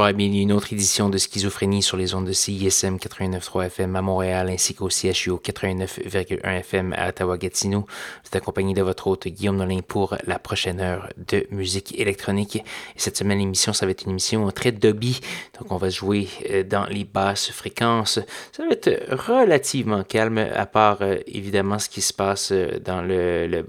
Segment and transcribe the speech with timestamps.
[0.00, 4.02] Bienvenue à une autre édition de Schizophrénie sur les ondes de CISM 89.3 FM à
[4.02, 7.80] Montréal ainsi qu'au CHU 89.1 FM à Ottawa-Gatineau.
[7.80, 12.56] Vous êtes accompagné de votre hôte Guillaume Nolin pour la prochaine heure de musique électronique.
[12.56, 12.62] Et
[12.96, 15.20] cette semaine, l'émission, ça va être une émission très dobby.
[15.60, 18.20] Donc, on va jouer euh, dans les basses fréquences.
[18.52, 18.90] Ça va être
[19.28, 23.66] relativement calme, à part euh, évidemment ce qui se passe euh, dans le,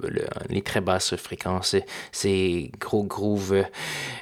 [0.49, 1.75] les très basses fréquences.
[2.13, 3.65] C'est gros groove.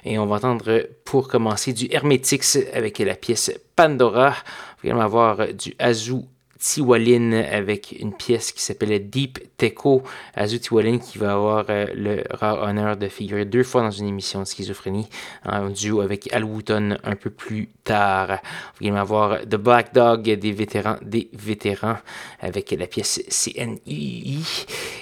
[0.04, 4.36] Et on va entendre pour commencer du Hermetix avec la pièce Pandora.
[4.84, 6.18] Vous allez avoir du Azu
[6.60, 10.04] Tiwalin avec une pièce qui s'appelle Deep Techo.
[10.36, 14.08] Azu Tiwalin qui va avoir euh, le rare honneur de figurer deux fois dans une
[14.08, 15.08] émission de schizophrénie
[15.46, 18.40] en duo avec Al Wooton un peu plus tard.
[18.80, 21.98] Vous allez avoir The Black Dog des vétérans des vétérans
[22.42, 24.40] avec la pièce CNI.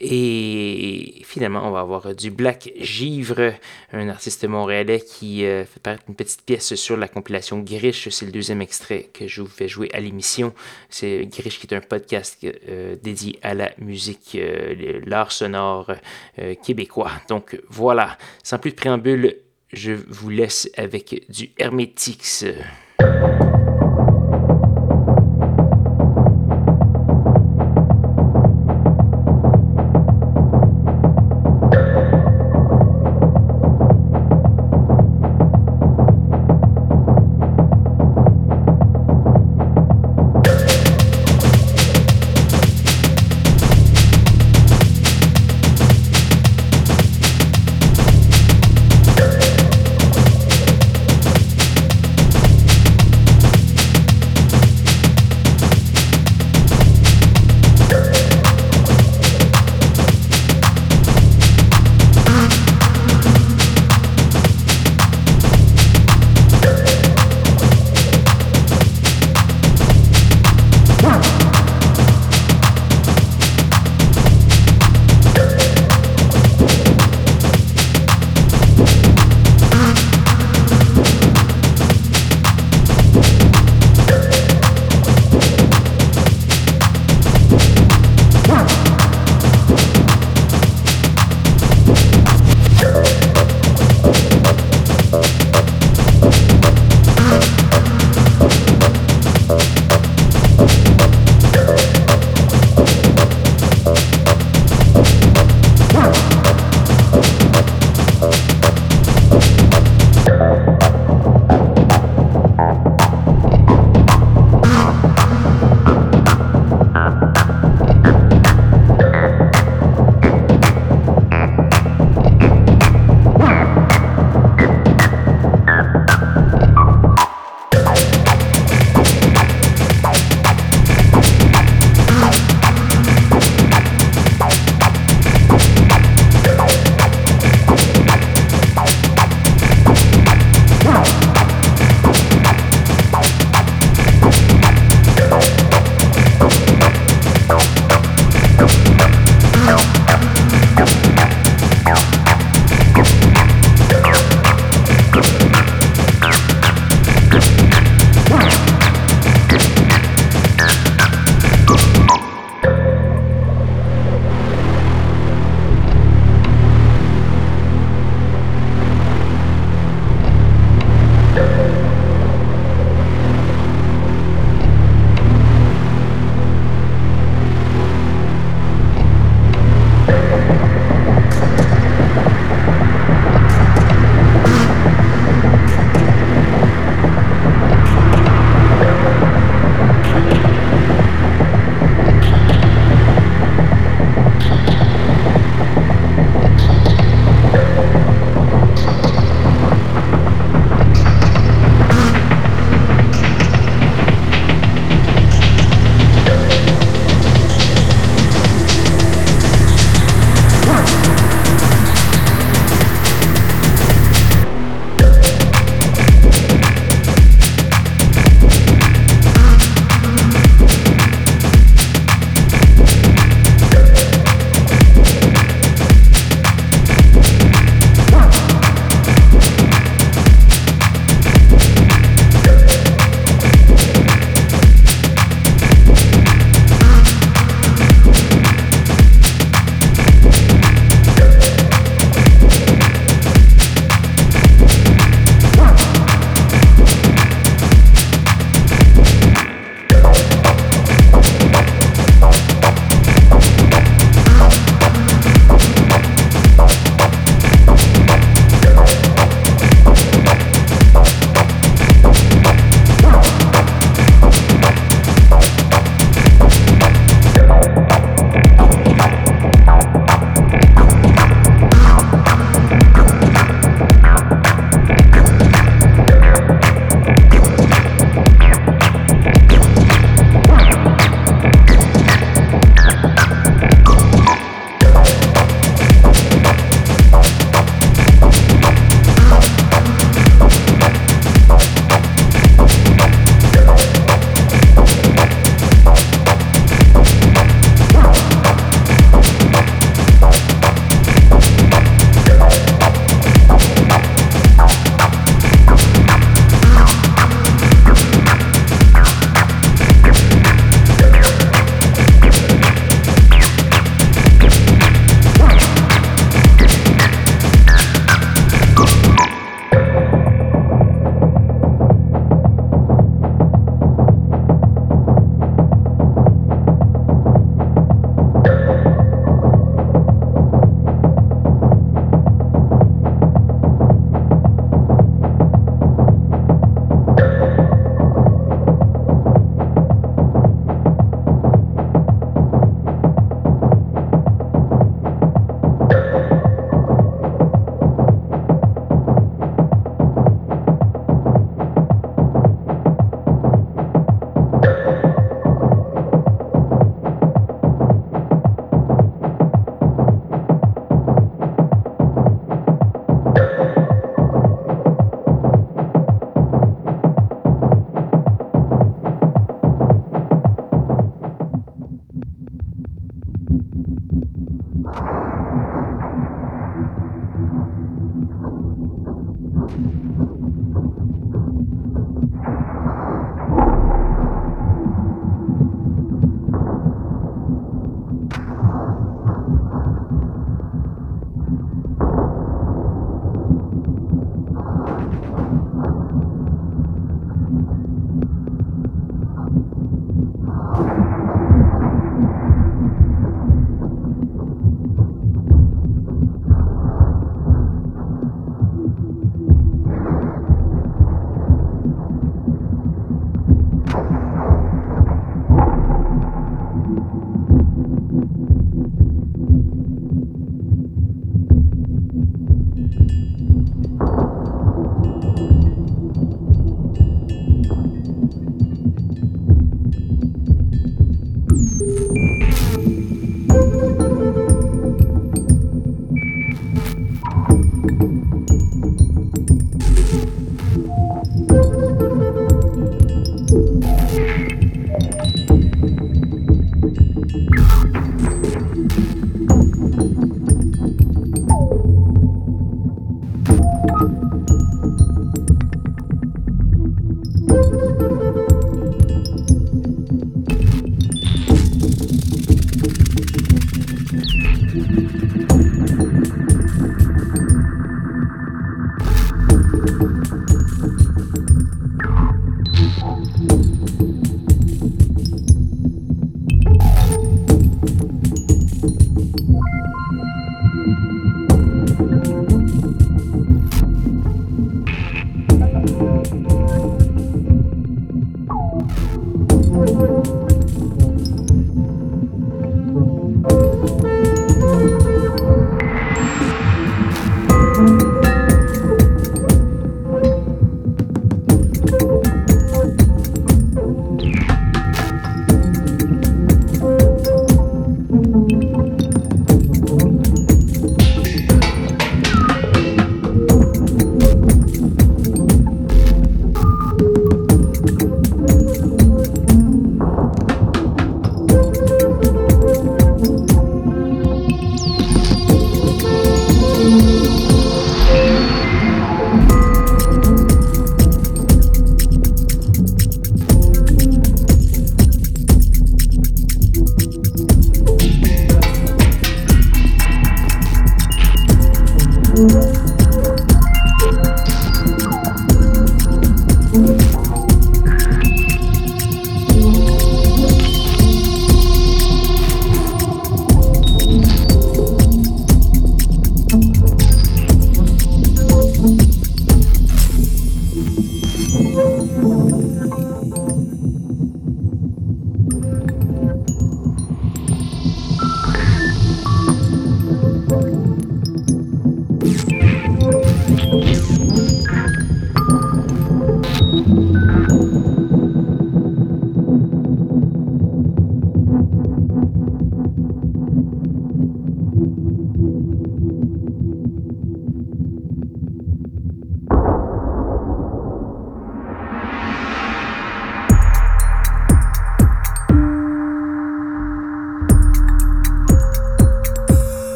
[0.00, 3.52] Et finalement, on va avoir du Black Givre,
[3.92, 8.08] un artiste montréalais qui euh, fait paraître une petite pièce sur la compilation Grish.
[8.08, 10.54] C'est le deuxième extrait que je vous fais jouer à l'émission.
[10.88, 15.92] C'est qui est un podcast euh, dédié à la musique, euh, l'art sonore
[16.38, 17.12] euh, québécois.
[17.28, 19.36] Donc voilà, sans plus de préambule,
[19.72, 22.44] je vous laisse avec du Hermetix.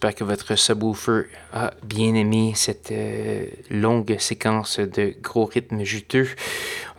[0.00, 6.26] J'espère que votre subwoofer a bien aimé cette euh, longue séquence de gros rythmes juteux.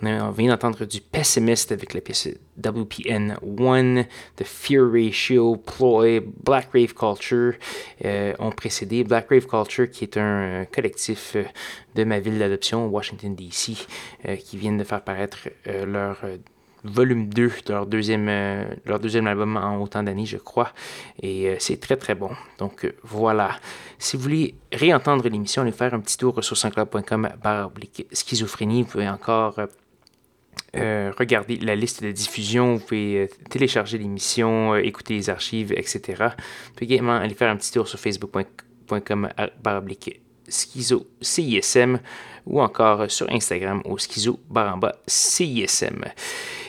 [0.04, 2.30] On, vient d'entendre du pessimiste avec la pièce
[2.64, 4.04] WPN 1,
[4.36, 7.54] The Fear Ratio, Ploy, Black Rave Culture
[8.06, 9.04] euh, ont précédé.
[9.04, 11.36] Black Rave Culture, qui est un collectif
[11.96, 13.88] de ma ville d'adoption, Washington DC,
[14.46, 16.18] qui viennent de faire paraître leur
[16.84, 20.72] volume 2 de leur deuxième, euh, leur deuxième album en autant d'années, je crois.
[21.22, 22.32] Et euh, c'est très, très bon.
[22.58, 23.58] Donc euh, voilà.
[24.00, 27.30] Si vous voulez réentendre l'émission, allez faire un petit tour sur sanscloud.com
[28.12, 28.84] schizophrénie.
[28.84, 29.60] Vous pouvez encore
[30.74, 32.76] regarder la liste de diffusion.
[32.76, 36.02] Vous pouvez télécharger l'émission, écouter les archives, etc.
[36.20, 39.30] Vous pouvez également aller faire un petit tour sur facebook.com
[40.52, 42.00] schizo CISM
[42.46, 46.06] ou encore sur Instagram au schizo baramba CISM.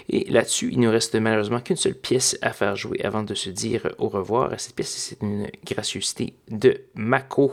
[0.08, 3.34] Et là-dessus, il ne nous reste malheureusement qu'une seule pièce à faire jouer avant de
[3.34, 4.50] se dire au revoir.
[4.58, 7.52] Cette pièce, c'est une gracieuseté de Mako.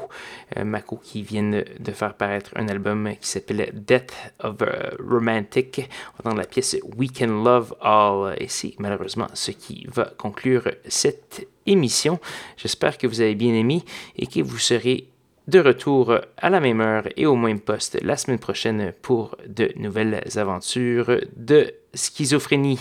[0.57, 4.55] Euh, Mako qui vient de faire paraître un album qui s'appelle Death of
[4.99, 5.89] Romantic.
[6.15, 8.35] On entend la pièce We Can Love All.
[8.39, 12.19] Et c'est malheureusement ce qui va conclure cette émission.
[12.57, 13.83] J'espère que vous avez bien aimé
[14.17, 15.08] et que vous serez
[15.49, 19.71] de retour à la même heure et au même poste la semaine prochaine pour de
[19.77, 22.79] nouvelles aventures de schizophrénie.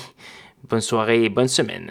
[0.69, 1.91] Bonne soirée et bonne semaine.